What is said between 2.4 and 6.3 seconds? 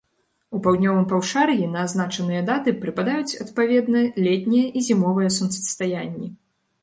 даты прыпадаюць, адпаведна, летняе і зімовае сонцастаянні.